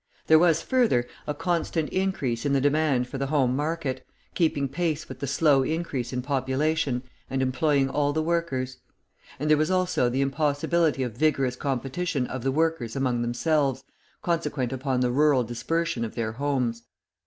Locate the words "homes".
16.31-16.81